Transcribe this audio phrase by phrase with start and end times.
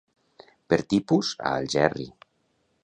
[0.73, 2.11] Per tipus, a Algerri.